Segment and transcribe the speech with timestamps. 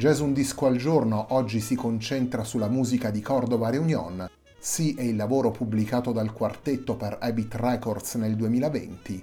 [0.00, 4.30] Jazz un disco al giorno oggi si concentra sulla musica di Cordova Reunion.
[4.58, 9.22] Sì è il lavoro pubblicato dal quartetto per Habit Records nel 2020.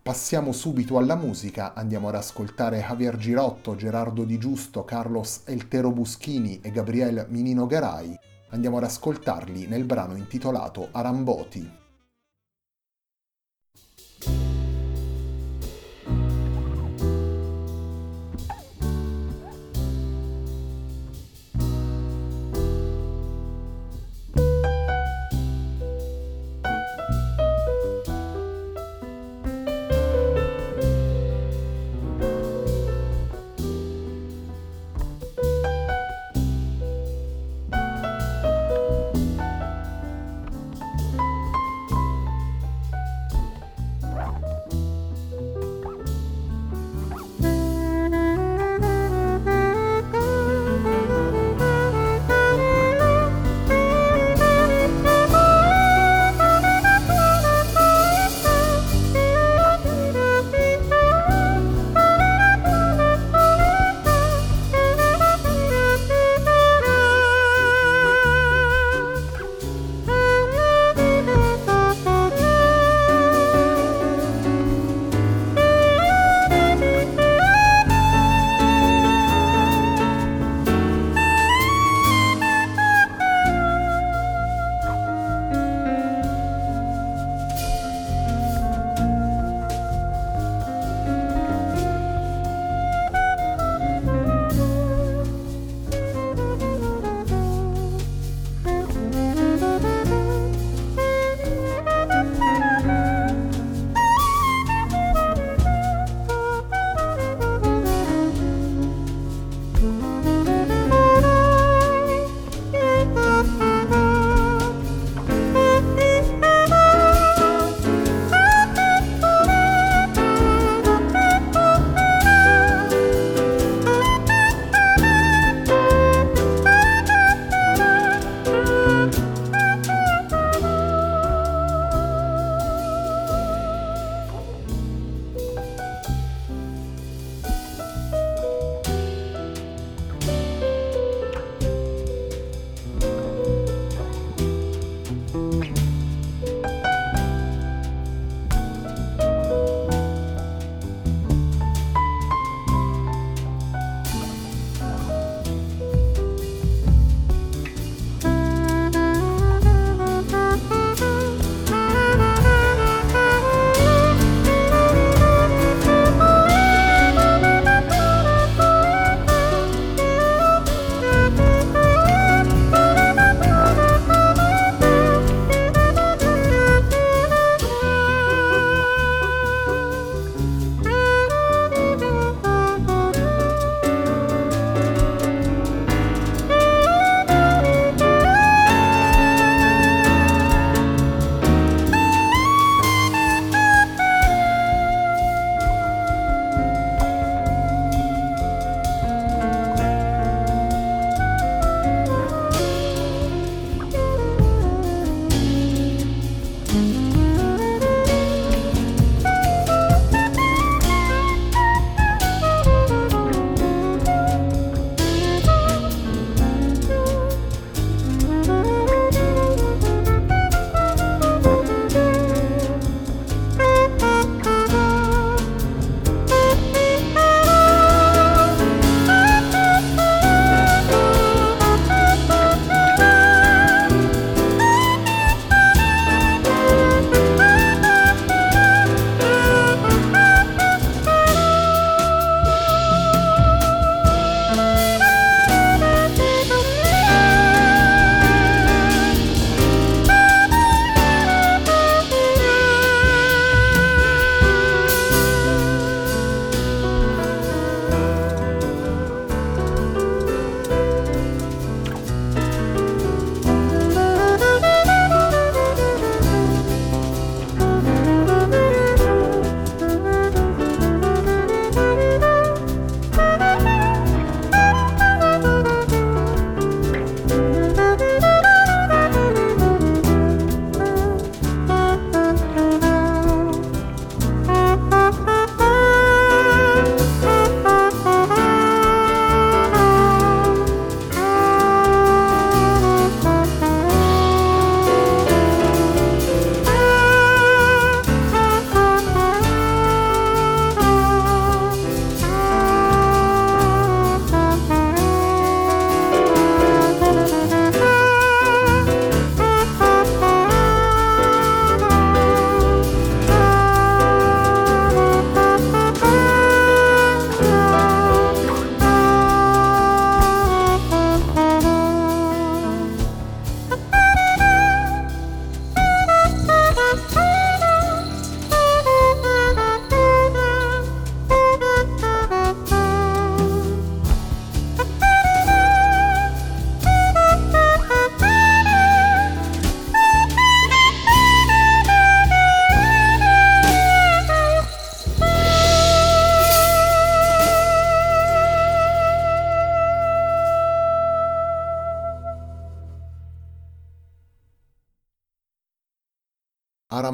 [0.00, 6.60] Passiamo subito alla musica, andiamo ad ascoltare Javier Girotto, Gerardo Di Giusto, Carlos Eltero Buschini
[6.62, 8.16] e Gabriel Minino Garay.
[8.50, 11.79] Andiamo ad ascoltarli nel brano intitolato Aramboti.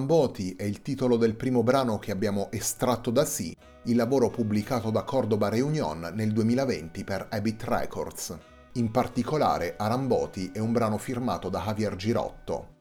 [0.06, 3.56] Aramboti è il titolo del primo brano che abbiamo estratto da Sì,
[3.86, 8.38] il lavoro pubblicato da Cordoba Reunion nel 2020 per Habit Records.
[8.74, 12.76] In particolare Aramboti è un brano firmato da Javier Girotto.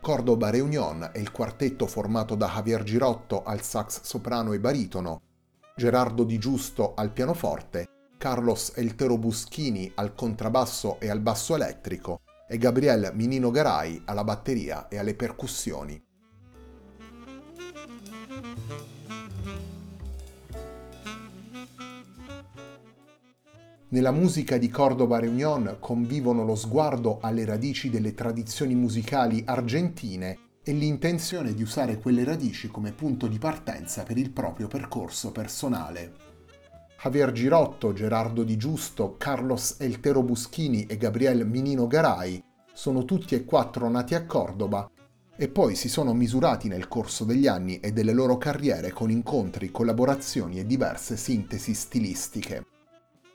[0.00, 5.22] Cordoba Reunion è il quartetto formato da Javier Girotto al sax soprano e baritono,
[5.76, 7.86] Gerardo Di Giusto al pianoforte,
[8.18, 14.88] Carlos Eltero Buschini al contrabbasso e al basso elettrico e Gabriel Minino Garai alla batteria
[14.88, 16.08] e alle percussioni.
[23.92, 30.72] Nella musica di Cordoba Reunion convivono lo sguardo alle radici delle tradizioni musicali argentine e
[30.72, 36.12] l'intenzione di usare quelle radici come punto di partenza per il proprio percorso personale.
[37.02, 42.40] Javier Girotto, Gerardo Di Giusto, Carlos Eltero Buschini e Gabriel Minino Garai
[42.72, 44.88] sono tutti e quattro nati a Cordoba
[45.40, 49.70] e poi si sono misurati nel corso degli anni e delle loro carriere con incontri,
[49.70, 52.66] collaborazioni e diverse sintesi stilistiche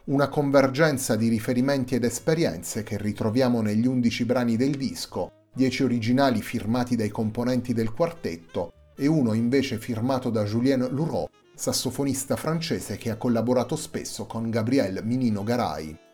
[0.06, 6.44] una convergenza di riferimenti ed esperienze che ritroviamo negli undici brani del disco, dieci originali
[6.44, 13.10] firmati dai componenti del quartetto e uno invece firmato da Julien Louraud, sassofonista francese che
[13.10, 16.05] ha collaborato spesso con Gabriel Minino Garai.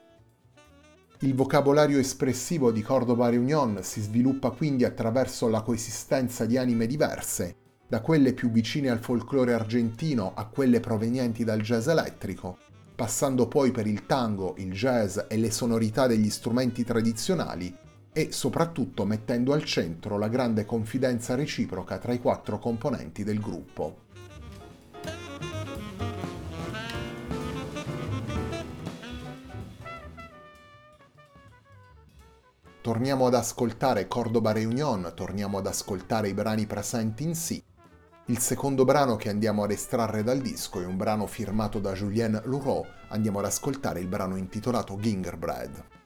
[1.23, 7.57] Il vocabolario espressivo di Cordoba Reunion si sviluppa quindi attraverso la coesistenza di anime diverse,
[7.87, 12.57] da quelle più vicine al folklore argentino a quelle provenienti dal jazz elettrico,
[12.95, 17.71] passando poi per il tango, il jazz e le sonorità degli strumenti tradizionali
[18.11, 24.09] e soprattutto mettendo al centro la grande confidenza reciproca tra i quattro componenti del gruppo.
[32.91, 37.63] Torniamo ad ascoltare Cordoba Reunion, torniamo ad ascoltare i brani presenti in sì
[38.25, 42.41] il secondo brano che andiamo ad estrarre dal disco è un brano firmato da Julien
[42.43, 46.00] Louraud, andiamo ad ascoltare il brano intitolato Gingerbread.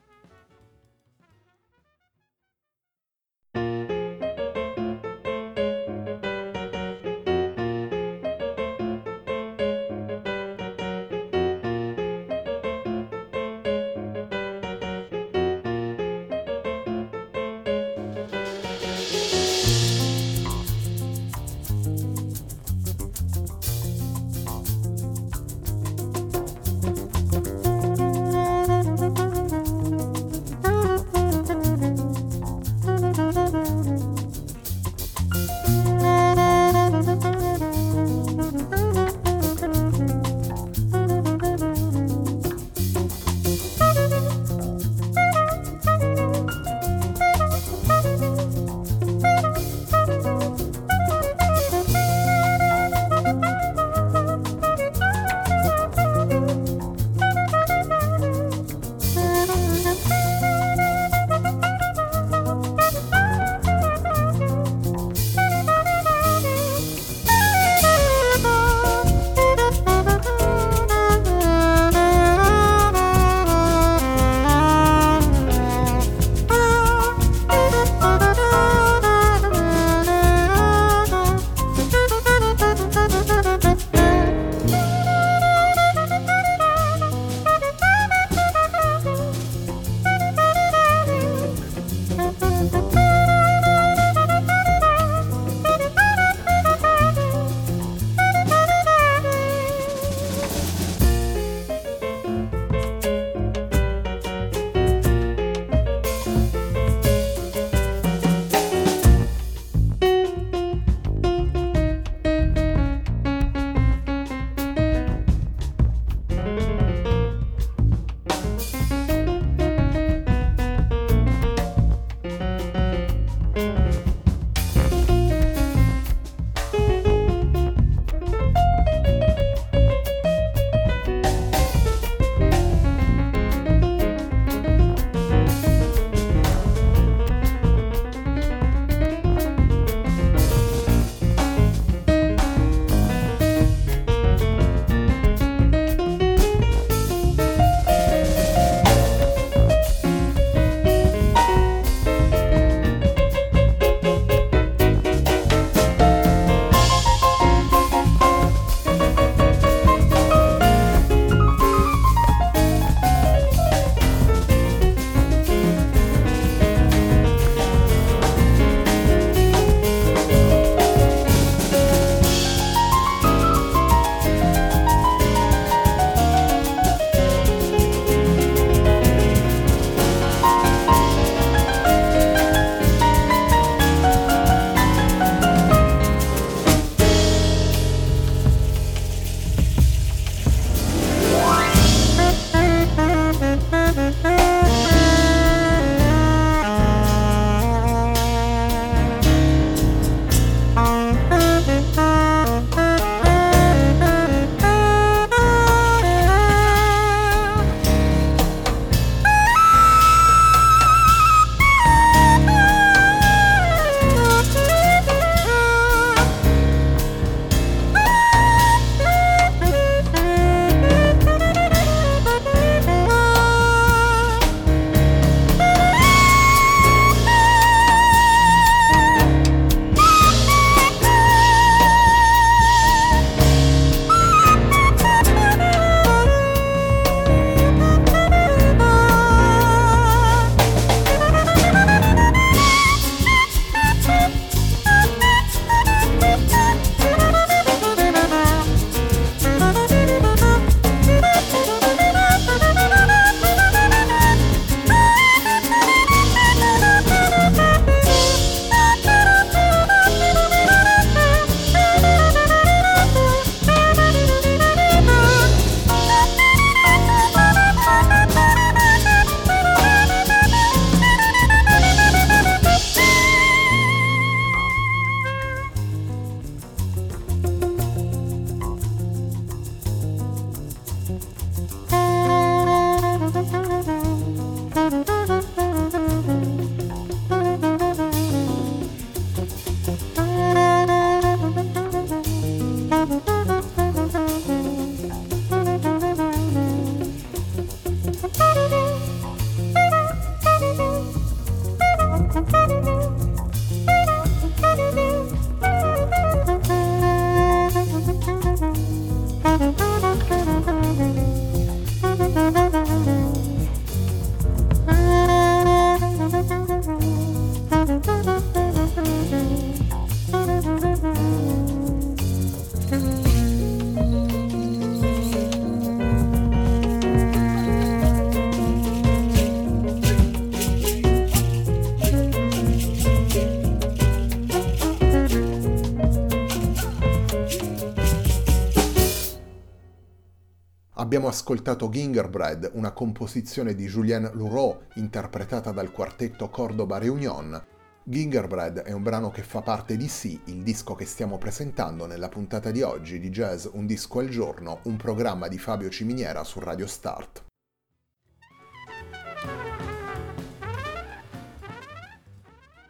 [341.06, 347.64] Abbiamo ascoltato Gingerbread, una composizione di Julien Louraud interpretata dal quartetto Cordoba Reunion.
[348.02, 352.28] Gingerbread è un brano che fa parte di Sì, il disco che stiamo presentando nella
[352.28, 356.58] puntata di oggi di Jazz Un disco al giorno, un programma di Fabio Ciminiera su
[356.58, 357.44] Radio Start.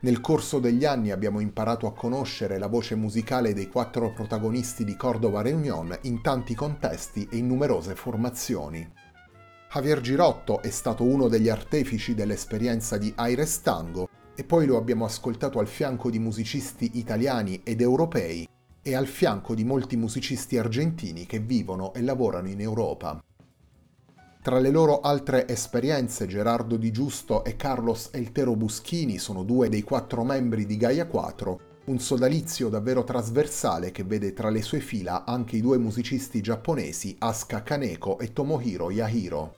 [0.07, 4.95] Nel corso degli anni abbiamo imparato a conoscere la voce musicale dei quattro protagonisti di
[4.95, 8.89] Cordova Reunion in tanti contesti e in numerose formazioni.
[9.69, 15.05] Javier Girotto è stato uno degli artefici dell'esperienza di Aires Tango e poi lo abbiamo
[15.05, 18.49] ascoltato al fianco di musicisti italiani ed europei
[18.81, 23.21] e al fianco di molti musicisti argentini che vivono e lavorano in Europa.
[24.47, 29.83] Tra le loro altre esperienze, Gerardo Di Giusto e Carlos Eltero Buschini sono due dei
[29.83, 35.25] quattro membri di Gaia 4, un sodalizio davvero trasversale che vede tra le sue fila
[35.25, 39.57] anche i due musicisti giapponesi Asuka Kaneko e Tomohiro Yahiro.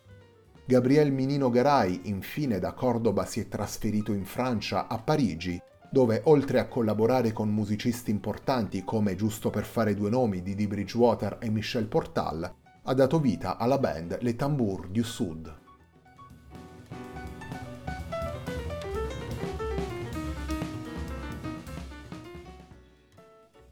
[0.65, 6.61] Gabriel Minino Garay, infine da Cordoba, si è trasferito in Francia, a Parigi, dove oltre
[6.61, 11.89] a collaborare con musicisti importanti come giusto per fare due nomi Didi Bridgewater e Michel
[11.89, 12.51] Portal,
[12.89, 15.57] ha dato vita alla band Le Tambour du Sud.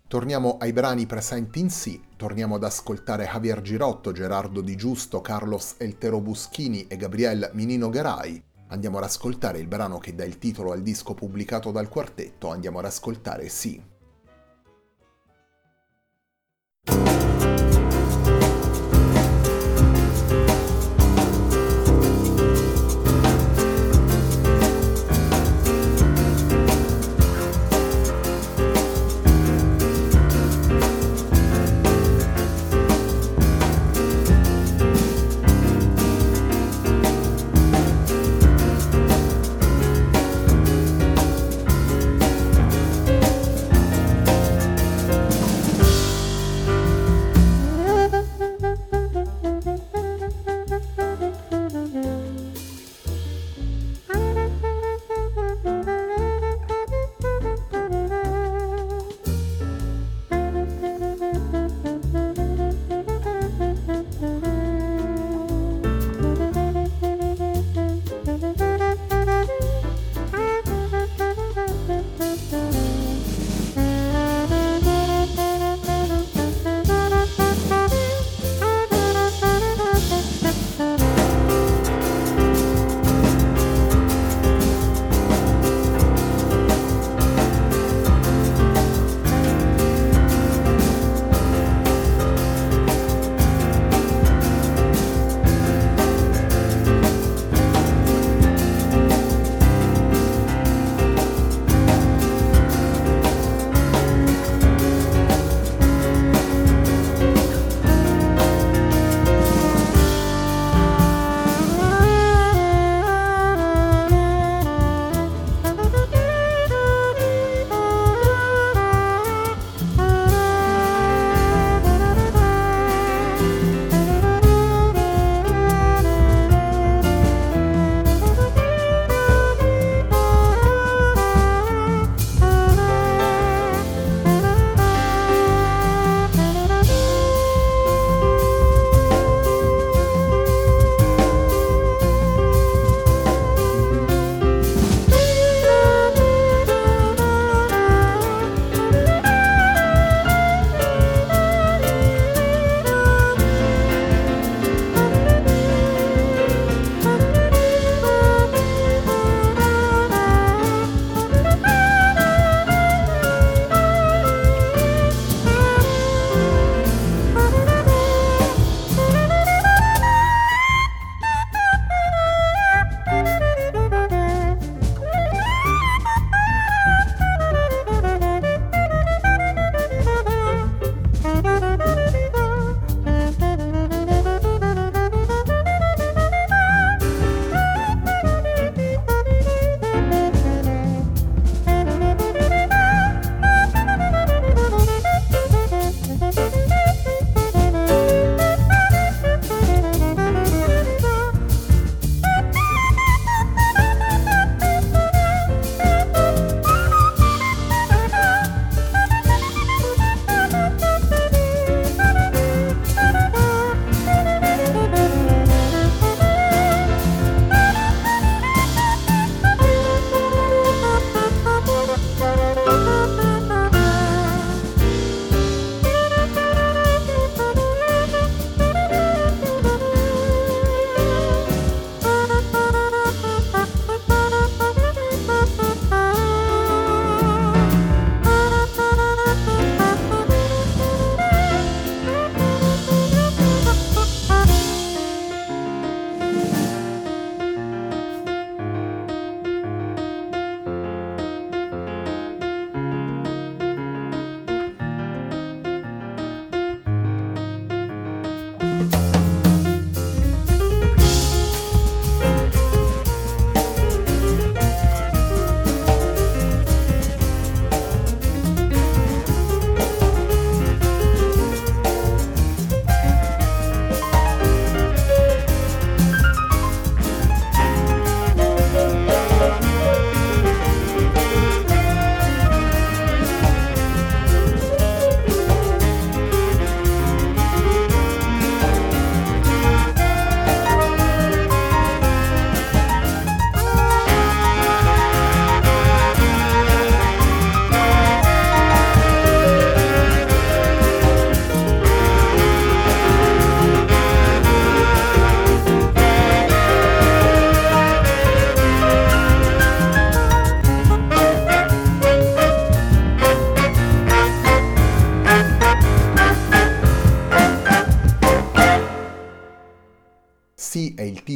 [0.07, 5.76] Torniamo ai brani presenti in sì, torniamo ad ascoltare Javier Girotto, Gerardo Di Giusto, Carlos
[5.79, 8.42] Eltero Buschini e Gabriel Minino Garay.
[8.68, 12.81] Andiamo ad ascoltare il brano che dà il titolo al disco pubblicato dal quartetto, andiamo
[12.81, 13.95] ad ascoltare Sì.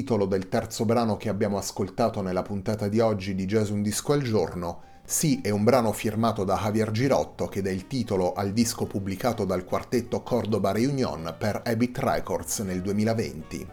[0.00, 4.14] Titolo del terzo brano che abbiamo ascoltato nella puntata di oggi di Jazz Un Disco
[4.14, 8.52] al Giorno, sì, è un brano firmato da Javier Girotto che dà il titolo al
[8.52, 13.66] disco pubblicato dal quartetto Cordoba Reunion per Habit Records nel 2020.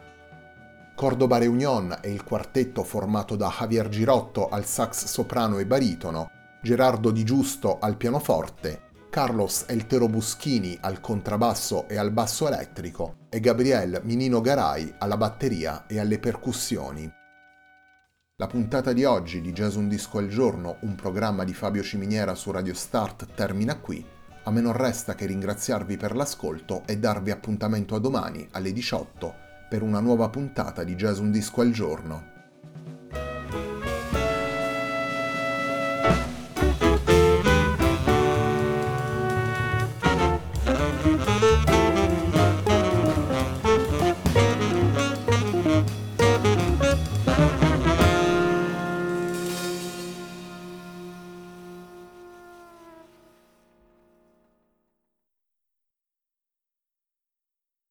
[0.96, 6.30] Cordoba Reunion è il quartetto formato da Javier Girotto al sax soprano e baritono,
[6.62, 13.40] Gerardo Di Giusto al pianoforte, Carlos Eltero Buschini al contrabbasso e al basso elettrico e
[13.40, 17.12] Gabriel Minino Garai alla batteria e alle percussioni.
[18.36, 22.36] La puntata di oggi di Jazz Un Disco al Giorno, un programma di Fabio Ciminiera
[22.36, 24.06] su Radio Start, termina qui.
[24.44, 29.34] A me non resta che ringraziarvi per l'ascolto e darvi appuntamento a domani alle 18
[29.68, 32.37] per una nuova puntata di Jazz Un Disco al Giorno.